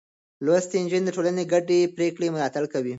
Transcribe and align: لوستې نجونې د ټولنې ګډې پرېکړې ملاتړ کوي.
لوستې 0.45 0.77
نجونې 0.83 1.03
د 1.05 1.09
ټولنې 1.15 1.43
ګډې 1.51 1.79
پرېکړې 1.95 2.27
ملاتړ 2.35 2.63
کوي. 2.73 2.89